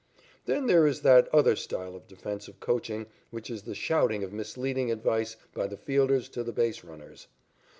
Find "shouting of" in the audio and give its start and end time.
3.75-4.33